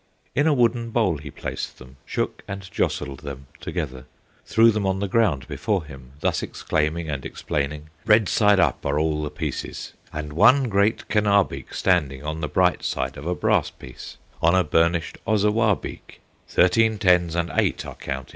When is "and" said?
2.47-2.67, 7.07-7.23, 10.11-10.33, 17.35-17.51